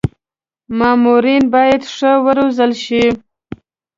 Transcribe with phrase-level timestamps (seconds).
[0.77, 3.05] مامورین باید ښه و روزل شي.